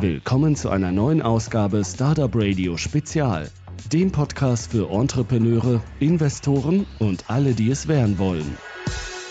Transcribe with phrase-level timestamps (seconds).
[0.00, 3.48] Willkommen zu einer neuen Ausgabe Startup Radio Spezial,
[3.90, 8.58] dem Podcast für Entrepreneure, Investoren und alle, die es werden wollen.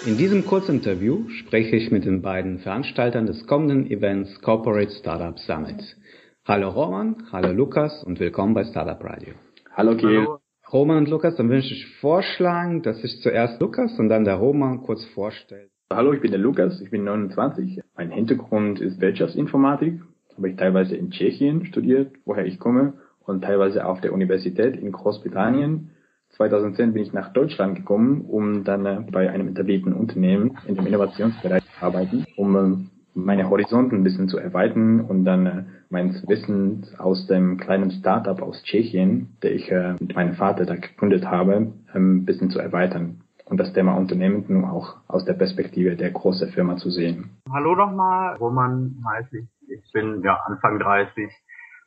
[0.07, 5.97] In diesem Kurzinterview spreche ich mit den beiden Veranstaltern des kommenden Events Corporate Startup Summit.
[6.45, 9.35] Hallo Roman, hallo Lukas und willkommen bei Startup Radio.
[9.71, 10.25] Hallo Kiel.
[10.73, 14.81] Roman und Lukas, dann würde ich vorschlagen, dass sich zuerst Lukas und dann der Roman
[14.81, 15.69] kurz vorstellt.
[15.93, 17.81] Hallo, ich bin der Lukas, ich bin 29.
[17.95, 20.01] Mein Hintergrund ist Wirtschaftsinformatik,
[20.37, 22.93] habe ich teilweise in Tschechien studiert, woher ich komme,
[23.25, 25.91] und teilweise auf der Universität in Großbritannien.
[26.31, 30.85] 2010 bin ich nach Deutschland gekommen, um dann äh, bei einem etablierten Unternehmen in dem
[30.85, 32.77] Innovationsbereich zu arbeiten, um äh,
[33.13, 38.41] meine Horizonten ein bisschen zu erweitern und dann äh, mein Wissen aus dem kleinen Startup
[38.41, 43.21] aus Tschechien, der ich mit meinem Vater da gegründet habe, ähm, ein bisschen zu erweitern
[43.45, 47.29] und das Thema Unternehmen nun auch aus der Perspektive der großen Firma zu sehen.
[47.49, 49.45] Hallo nochmal, Roman heißt ich.
[49.45, 49.54] Ich
[49.95, 51.31] bin ja Anfang 30,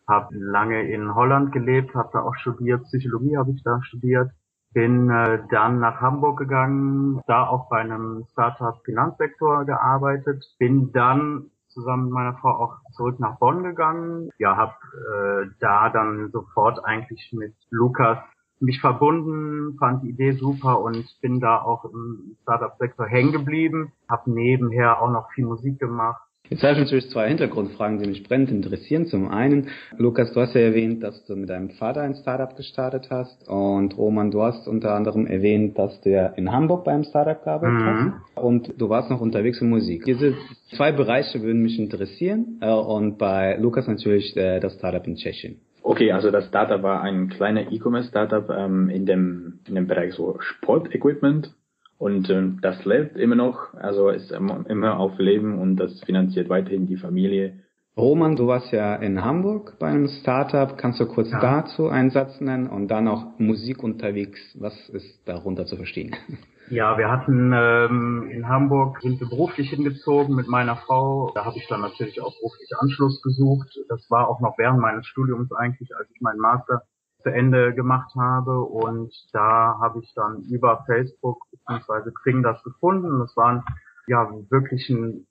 [0.08, 4.30] habe lange in Holland gelebt, habe da auch studiert, Psychologie habe ich da studiert,
[4.72, 11.50] bin äh, dann nach Hamburg gegangen, da auch bei einem Startup Finanzsektor gearbeitet, bin dann
[11.68, 14.30] zusammen mit meiner Frau auch zurück nach Bonn gegangen.
[14.38, 18.18] Ja, habe äh, da dann sofort eigentlich mit Lukas
[18.60, 23.92] mich verbunden, fand die Idee super und bin da auch im Startup-Sektor hängen geblieben.
[24.08, 26.20] Habe nebenher auch noch viel Musik gemacht.
[26.50, 29.06] Jetzt habe ich natürlich zwei Hintergrundfragen, die mich brennend interessieren.
[29.06, 33.08] Zum einen, Lukas, du hast ja erwähnt, dass du mit deinem Vater ein Startup gestartet
[33.10, 33.46] hast.
[33.48, 37.78] Und Roman, du hast unter anderem erwähnt, dass du ja in Hamburg beim Startup gearbeitet
[37.78, 38.14] mhm.
[38.14, 38.42] hast.
[38.42, 40.04] Und du warst noch unterwegs in Musik.
[40.04, 40.34] Diese
[40.76, 42.58] zwei Bereiche würden mich interessieren.
[42.60, 45.60] Äh, und bei Lukas natürlich äh, das Startup in Tschechien.
[45.82, 50.36] Okay, also das Startup war ein kleiner E-Commerce-Startup ähm, in dem in dem Bereich so
[50.38, 51.54] Sportequipment
[51.98, 56.86] und ähm, das lebt immer noch, also ist immer auf Leben und das finanziert weiterhin
[56.86, 57.60] die Familie.
[57.96, 60.78] Roman, du warst ja in Hamburg bei einem Startup.
[60.78, 61.40] Kannst du kurz ja.
[61.40, 64.38] dazu einen Satz nennen und dann auch Musik unterwegs?
[64.56, 66.14] Was ist darunter zu verstehen?
[66.70, 71.32] Ja, wir hatten ähm, in Hamburg sind wir beruflich hingezogen mit meiner Frau.
[71.34, 73.68] Da habe ich dann natürlich auch beruflich Anschluss gesucht.
[73.88, 76.82] Das war auch noch während meines Studiums eigentlich, als ich meinen Master
[77.22, 78.60] zu Ende gemacht habe.
[78.60, 82.10] Und da habe ich dann über Facebook bzw.
[82.22, 83.18] Xing das gefunden.
[83.18, 83.64] Das waren
[84.06, 85.26] ja wirklich ein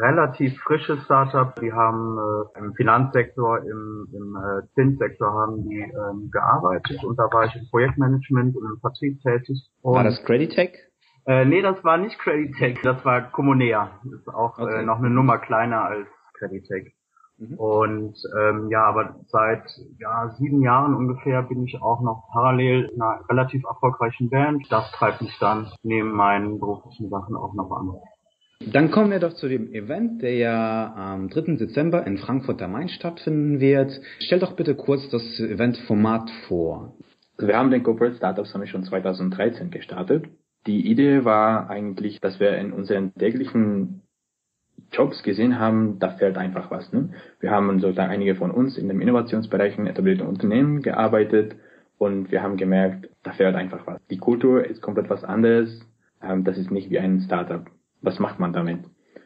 [0.00, 1.54] relativ frisches Startup.
[1.60, 7.24] Die haben äh, im Finanzsektor, im, im äh, Zinssektor haben die ähm, gearbeitet und da
[7.32, 9.68] war ich im Projektmanagement und im Vertrieb tätig.
[9.82, 10.72] Und, war das Creditech?
[11.26, 13.90] Äh, nee, das war nicht Creditech, das war Comunea.
[14.04, 14.80] Das ist auch äh, okay.
[14.80, 16.94] äh, noch eine Nummer kleiner als Creditech.
[17.38, 17.54] Mhm.
[17.54, 19.62] Und ähm, ja, aber seit
[19.98, 24.66] ja, sieben Jahren ungefähr bin ich auch noch parallel in einer relativ erfolgreichen Band.
[24.70, 27.92] Das treibt mich dann neben meinen beruflichen Sachen auch noch an.
[28.72, 31.56] Dann kommen wir doch zu dem Event, der ja am 3.
[31.56, 33.92] Dezember in Frankfurt am Main stattfinden wird.
[34.18, 36.94] Stell doch bitte kurz das Eventformat vor.
[37.38, 40.26] Wir haben den Corporate Startup Summit schon 2013 gestartet.
[40.66, 44.02] Die Idee war eigentlich, dass wir in unseren täglichen
[44.92, 46.92] Jobs gesehen haben, da fehlt einfach was.
[46.92, 47.10] Ne?
[47.40, 51.56] Wir haben sozusagen einige von uns in den Innovationsbereichen etablierten Unternehmen gearbeitet
[51.98, 54.00] und wir haben gemerkt, da fehlt einfach was.
[54.08, 55.80] Die Kultur ist komplett was anderes.
[56.22, 57.68] Ähm, das ist nicht wie ein Startup
[58.02, 58.80] was macht man damit?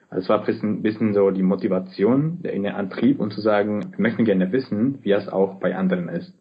[0.08, 4.00] Also es war ein bisschen, so die Motivation, der innere Antrieb und zu sagen, wir
[4.00, 6.34] möchten gerne wissen, wie es auch bei anderen ist.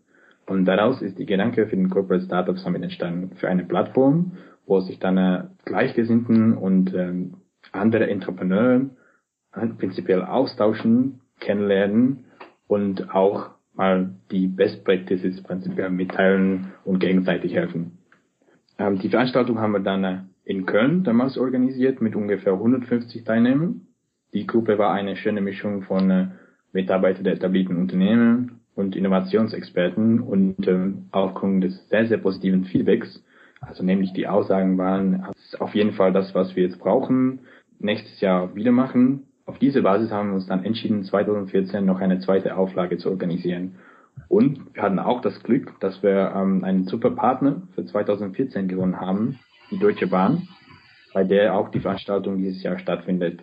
[0.45, 4.33] Und daraus ist die Gedanke für den Corporate Startup Summit entstanden, für eine Plattform,
[4.65, 7.35] wo sich dann äh, Gleichgesinnten und ähm,
[7.71, 8.89] andere Entrepreneure
[9.51, 12.25] prinzipiell austauschen, kennenlernen
[12.67, 17.97] und auch mal die Best Practices prinzipiell mitteilen und gegenseitig helfen.
[18.77, 23.87] Ähm, die Veranstaltung haben wir dann äh, in Köln damals organisiert mit ungefähr 150 Teilnehmern.
[24.33, 26.27] Die Gruppe war eine schöne Mischung von äh,
[26.73, 33.23] Mitarbeitern der etablierten Unternehmen und Innovationsexperten und äh, aufgrund des sehr, sehr positiven Feedbacks,
[33.59, 37.41] also nämlich die Aussagen waren, ist auf jeden Fall das, was wir jetzt brauchen,
[37.79, 39.27] nächstes Jahr wieder machen.
[39.45, 43.75] Auf diese Basis haben wir uns dann entschieden, 2014 noch eine zweite Auflage zu organisieren.
[44.27, 48.99] Und wir hatten auch das Glück, dass wir ähm, einen super Partner für 2014 gewonnen
[48.99, 49.39] haben,
[49.71, 50.47] die Deutsche Bahn,
[51.13, 53.41] bei der auch die Veranstaltung dieses Jahr stattfindet.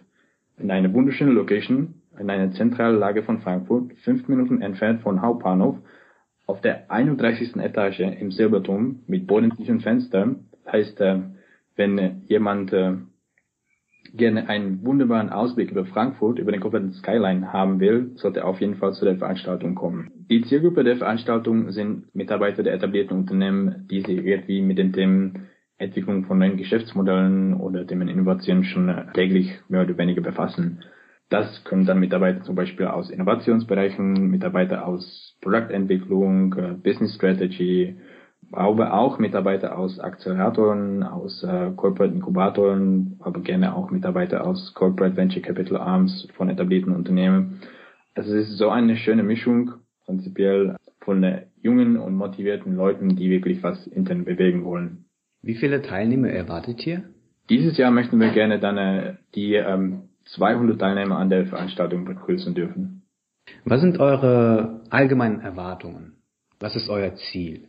[0.57, 5.77] In einer wunderschönen Location, in einer zentralen Lage von Frankfurt, fünf Minuten entfernt von Hauptbahnhof,
[6.47, 7.57] auf der 31.
[7.57, 10.47] Etage im Silberturm mit bodentiefen Fenstern.
[10.65, 11.21] Das heißt, äh,
[11.77, 12.95] wenn jemand äh,
[14.17, 18.77] gerne einen wunderbaren Ausblick über Frankfurt, über den kompletten Skyline haben will, sollte auf jeden
[18.77, 20.11] Fall zu der Veranstaltung kommen.
[20.31, 25.49] Die Zielgruppe der Veranstaltung sind Mitarbeiter der etablierten Unternehmen, die sich irgendwie mit den Themen
[25.79, 30.81] Entwicklung von neuen Geschäftsmodellen oder Themen Innovation schon täglich mehr oder weniger befassen.
[31.31, 37.97] Das können dann Mitarbeiter zum Beispiel aus Innovationsbereichen, Mitarbeiter aus Produktentwicklung, äh, Business Strategy,
[38.53, 45.17] aber auch Mitarbeiter aus Acceleratoren, aus äh, Corporate Inkubatoren, aber gerne auch Mitarbeiter aus Corporate
[45.17, 47.61] Venture Capital Arms von etablierten Unternehmen.
[48.15, 49.73] Also es ist so eine schöne Mischung,
[50.05, 51.25] prinzipiell von
[51.61, 55.05] jungen und motivierten Leuten, die wirklich was intern bewegen wollen.
[55.43, 57.05] Wie viele Teilnehmer erwartet ihr?
[57.49, 62.55] Dieses Jahr möchten wir gerne dann äh, die ähm, 200 Teilnehmer an der Veranstaltung begrüßen
[62.55, 63.03] dürfen.
[63.65, 66.19] Was sind eure allgemeinen Erwartungen?
[66.61, 67.69] Was ist euer Ziel?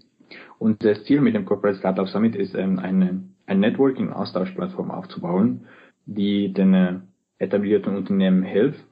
[0.58, 5.66] Und das Ziel mit dem Corporate Startup Summit ist, ähm, eine, eine Networking-Austauschplattform aufzubauen,
[6.06, 6.94] die den äh,
[7.38, 8.84] etablierten Unternehmen hilft,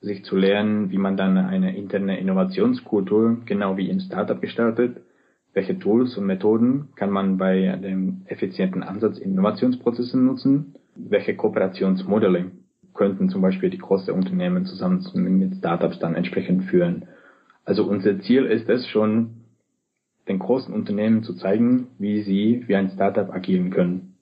[0.00, 5.02] sich zu lernen, wie man dann eine interne Innovationskultur genau wie im Startup gestaltet,
[5.52, 12.50] welche Tools und Methoden kann man bei dem effizienten Ansatz in Innovationsprozessen nutzen, welche Kooperationsmodelle
[12.94, 15.02] könnten zum Beispiel die großen Unternehmen zusammen
[15.38, 17.06] mit Startups dann entsprechend führen.
[17.64, 19.45] Also unser Ziel ist es schon,
[20.28, 24.14] den großen Unternehmen zu zeigen, wie sie wie ein Startup agieren können.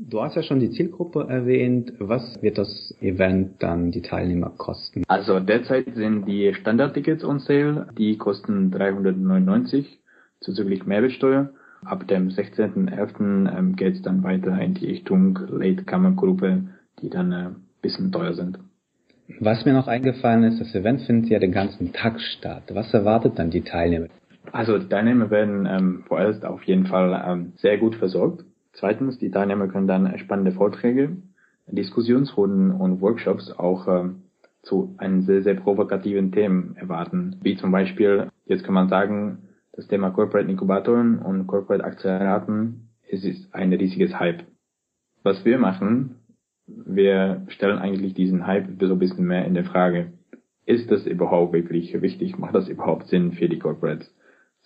[0.00, 1.92] Du hast ja schon die Zielgruppe erwähnt.
[1.98, 5.02] Was wird das Event dann die Teilnehmer kosten?
[5.08, 7.88] Also derzeit sind die Standardtickets on sale.
[7.98, 9.98] Die kosten 399
[10.40, 11.50] zuzüglich Mehrwertsteuer.
[11.84, 13.56] Ab dem 16.11.
[13.56, 16.64] Ähm, geht es dann weiter in die Richtung Late-Kammergruppe,
[17.02, 18.58] die dann ein äh, bisschen teuer sind.
[19.40, 22.64] Was mir noch eingefallen ist, das Event findet ja den ganzen Tag statt.
[22.72, 24.06] Was erwartet dann die Teilnehmer?
[24.52, 28.44] Also die Teilnehmer werden ähm, vorerst auf jeden Fall ähm, sehr gut versorgt.
[28.72, 31.16] Zweitens, die Teilnehmer können dann spannende Vorträge,
[31.66, 34.22] Diskussionsrunden und Workshops auch ähm,
[34.62, 37.36] zu einem sehr, sehr provokativen Themen erwarten.
[37.42, 43.24] Wie zum Beispiel, jetzt kann man sagen, das Thema Corporate Inkubatoren und Corporate Akzeleraten es
[43.24, 44.44] ist ein riesiges Hype.
[45.22, 46.16] Was wir machen,
[46.66, 50.12] wir stellen eigentlich diesen Hype so ein bisschen mehr in der Frage.
[50.66, 52.38] Ist das überhaupt wirklich wichtig?
[52.38, 54.14] Macht das überhaupt Sinn für die Corporates?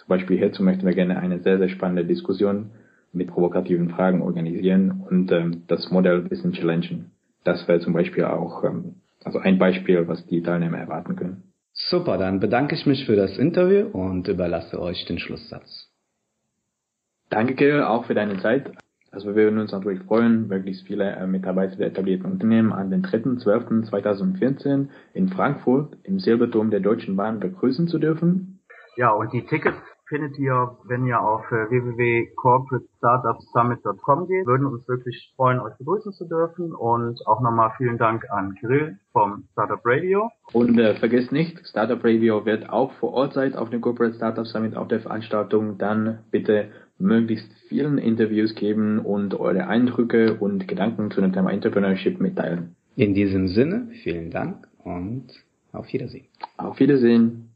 [0.02, 2.72] Zum Beispiel hierzu möchten wir gerne eine sehr, sehr spannende Diskussion
[3.12, 7.12] mit provokativen Fragen organisieren und ähm, das Modell ein bisschen challengen.
[7.44, 11.44] Das wäre zum Beispiel auch ähm, also ein Beispiel, was die Teilnehmer erwarten können.
[11.72, 15.88] Super, dann bedanke ich mich für das Interview und überlasse euch den Schlusssatz.
[17.30, 18.72] Danke, Kirill, auch für deine Zeit.
[19.12, 23.02] Also wir würden uns natürlich freuen, möglichst viele äh, Mitarbeiter der etablierten Unternehmen an den
[23.02, 28.58] 3.12.2014 in Frankfurt im Silberturm der Deutschen Bahn begrüßen zu dürfen.
[28.96, 29.78] Ja, und die Tickets
[30.12, 34.44] findet ihr, wenn ihr auf äh, www.corporatestartupsummit.com geht.
[34.46, 36.74] Würden uns wirklich freuen, euch begrüßen zu dürfen.
[36.74, 40.28] Und auch nochmal vielen Dank an Kirill vom Startup Radio.
[40.52, 44.46] Und äh, vergesst nicht, Startup Radio wird auch vor Ort sein auf dem Corporate Startup
[44.46, 45.78] Summit auf der Veranstaltung.
[45.78, 46.68] Dann bitte
[46.98, 52.76] möglichst vielen Interviews geben und eure Eindrücke und Gedanken zu dem Thema Entrepreneurship mitteilen.
[52.96, 55.28] In diesem Sinne, vielen Dank und
[55.72, 56.26] auf Wiedersehen.
[56.58, 57.51] Auf Wiedersehen.